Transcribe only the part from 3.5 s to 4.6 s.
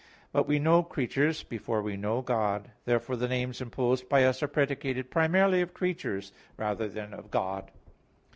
imposed by us are